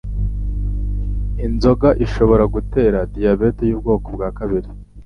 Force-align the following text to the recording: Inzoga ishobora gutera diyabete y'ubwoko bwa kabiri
Inzoga 1.45 1.89
ishobora 2.05 2.43
gutera 2.55 2.97
diyabete 3.13 3.63
y'ubwoko 3.69 4.07
bwa 4.15 4.29
kabiri 4.37 4.69